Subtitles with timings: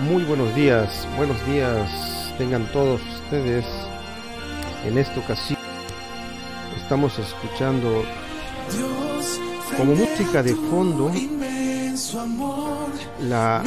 [0.00, 1.90] Muy buenos días, buenos días
[2.38, 3.64] tengan todos ustedes.
[4.84, 5.58] En esta ocasión
[6.80, 8.04] estamos escuchando
[9.76, 11.10] como música de fondo
[13.22, 13.64] la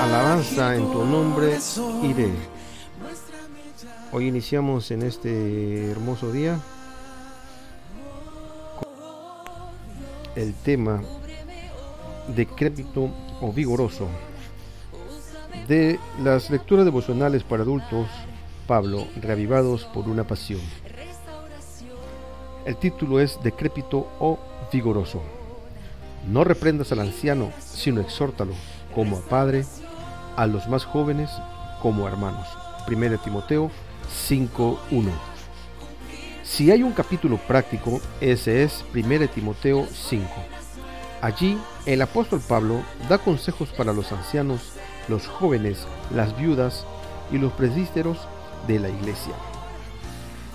[0.00, 1.58] alabanza en tu nombre
[2.04, 2.30] iré.
[4.12, 6.60] Hoy iniciamos en este hermoso día
[10.36, 11.02] el tema
[12.28, 13.10] decrépito
[13.40, 14.08] o vigoroso
[15.68, 18.08] de las lecturas devocionales para adultos,
[18.66, 20.60] Pablo, reavivados por una pasión.
[22.64, 24.38] El título es Decrépito o
[24.72, 25.22] vigoroso.
[26.30, 28.54] No reprendas al anciano, sino exhórtalo
[28.94, 29.64] como a padre,
[30.36, 31.30] a los más jóvenes
[31.82, 32.46] como a hermanos.
[32.88, 33.70] 1 Timoteo
[34.28, 35.10] 5.1.
[36.42, 40.26] Si hay un capítulo práctico, ese es 1 Timoteo 5.
[41.20, 44.74] Allí el apóstol Pablo da consejos para los ancianos
[45.08, 46.84] los jóvenes, las viudas
[47.30, 48.18] y los presbíteros
[48.66, 49.34] de la iglesia.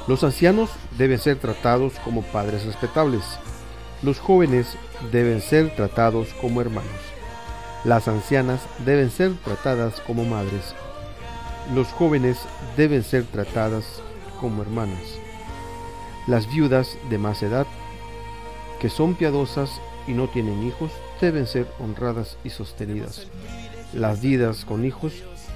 [0.07, 3.23] Los ancianos deben ser tratados como padres respetables.
[4.01, 4.75] Los jóvenes
[5.11, 6.89] deben ser tratados como hermanos.
[7.83, 10.73] Las ancianas deben ser tratadas como madres.
[11.73, 12.39] Los jóvenes
[12.75, 14.01] deben ser tratadas
[14.39, 15.19] como hermanas.
[16.27, 17.67] Las viudas de más edad,
[18.79, 19.69] que son piadosas
[20.07, 23.27] y no tienen hijos, deben ser honradas y sostenidas.
[23.93, 25.13] Las vidas con hijos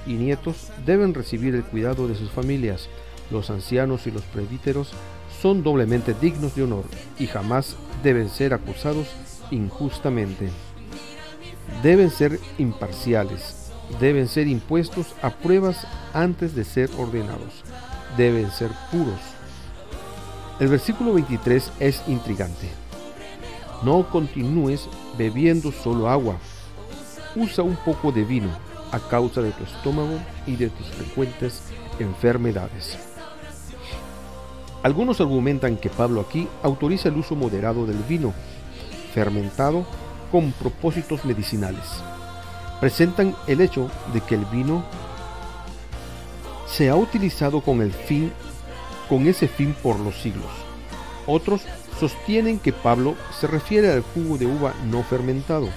[0.07, 2.89] y nietos deben recibir el cuidado de sus familias.
[3.29, 4.91] Los ancianos y los presbíteros
[5.41, 6.85] son doblemente dignos de honor
[7.19, 9.07] y jamás deben ser acusados
[9.51, 10.49] injustamente.
[11.83, 17.63] Deben ser imparciales, deben ser impuestos a pruebas antes de ser ordenados,
[18.17, 19.19] deben ser puros.
[20.59, 22.69] El versículo 23 es intrigante.
[23.83, 26.37] No continúes bebiendo solo agua,
[27.35, 28.49] usa un poco de vino
[28.91, 31.61] a causa de tu estómago y de tus frecuentes
[31.99, 32.97] enfermedades.
[34.83, 38.33] Algunos argumentan que Pablo aquí autoriza el uso moderado del vino
[39.13, 39.85] fermentado
[40.31, 41.85] con propósitos medicinales.
[42.79, 44.83] Presentan el hecho de que el vino
[46.67, 48.31] se ha utilizado con el fin
[49.07, 50.51] con ese fin por los siglos.
[51.27, 51.61] Otros
[51.99, 55.69] sostienen que Pablo se refiere al jugo de uva no fermentado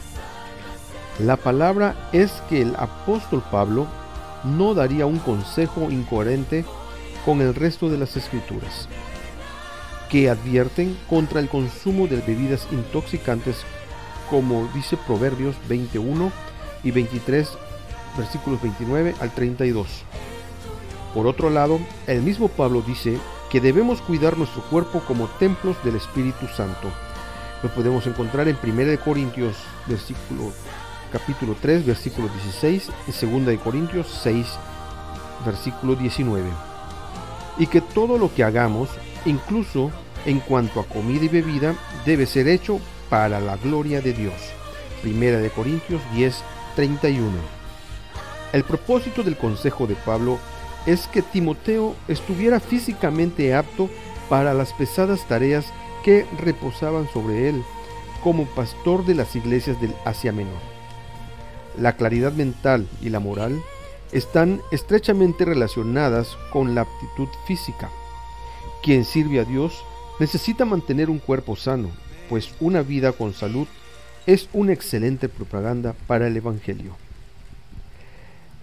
[1.19, 3.87] la palabra es que el apóstol Pablo
[4.45, 6.65] no daría un consejo incoherente
[7.25, 8.87] con el resto de las escrituras,
[10.11, 13.65] que advierten contra el consumo de bebidas intoxicantes,
[14.29, 16.31] como dice Proverbios 21
[16.85, 17.49] y 23,
[18.19, 19.87] versículos 29 al 32.
[21.15, 23.19] Por otro lado, el mismo Pablo dice
[23.51, 26.89] que debemos cuidar nuestro cuerpo como templos del Espíritu Santo.
[27.63, 29.57] Lo podemos encontrar en 1 Corintios
[29.87, 30.53] versículo
[31.07, 34.47] capítulo 3, versículo 16 y 2 de Corintios 6,
[35.45, 36.49] versículo 19.
[37.59, 38.89] Y que todo lo que hagamos,
[39.25, 39.91] incluso
[40.25, 41.75] en cuanto a comida y bebida,
[42.05, 44.35] debe ser hecho para la gloria de Dios.
[45.03, 46.43] Primera de Corintios 10,
[46.75, 47.31] 31.
[48.53, 50.39] El propósito del consejo de Pablo
[50.87, 53.91] es que Timoteo estuviera físicamente apto
[54.29, 55.67] para las pesadas tareas
[56.05, 57.63] que reposaban sobre él
[58.23, 60.76] como pastor de las iglesias del Asia Menor.
[61.79, 63.61] La claridad mental y la moral
[64.13, 67.91] están estrechamente relacionadas con la aptitud física.
[68.83, 69.85] Quien sirve a Dios
[70.19, 71.91] necesita mantener un cuerpo sano,
[72.29, 73.67] pues una vida con salud
[74.27, 76.97] es una excelente propaganda para el Evangelio.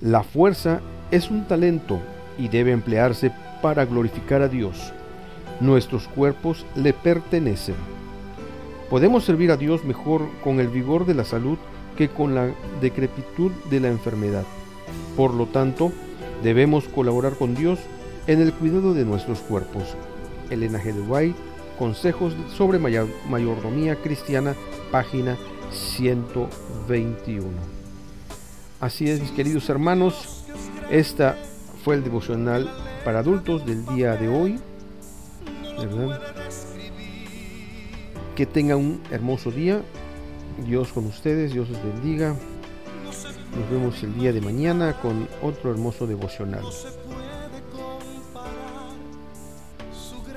[0.01, 0.81] La fuerza
[1.11, 2.01] es un talento
[2.37, 3.31] y debe emplearse
[3.61, 4.91] para glorificar a Dios.
[5.59, 7.75] Nuestros cuerpos le pertenecen.
[8.89, 11.57] Podemos servir a Dios mejor con el vigor de la salud
[11.97, 14.43] que con la decrepitud de la enfermedad.
[15.15, 15.91] Por lo tanto,
[16.43, 17.79] debemos colaborar con Dios
[18.27, 19.95] en el cuidado de nuestros cuerpos.
[20.49, 20.93] Elena G.
[21.07, 21.37] White,
[21.77, 24.55] Consejos sobre Mayordomía Cristiana,
[24.91, 25.37] página
[25.71, 27.47] 121.
[28.79, 30.45] Así es, mis queridos hermanos,
[30.91, 31.37] esta
[31.83, 32.69] fue el devocional
[33.03, 34.59] para adultos del día de hoy.
[38.35, 39.81] Que tengan un hermoso día
[40.57, 42.35] Dios con ustedes, Dios os bendiga.
[43.55, 46.63] Nos vemos el día de mañana con otro hermoso devocional.